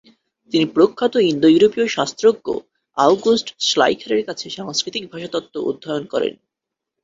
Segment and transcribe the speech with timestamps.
[0.53, 2.47] তিনি প্রখ্যাত ইন্দো-ইউরোপীয় শাস্ত্রজ্ঞ
[2.97, 6.33] আউগুস্ট শ্লাইখারের কাছে সাংস্কৃতিক ভাষাতত্ত্ব অধ্যয়ন করেন।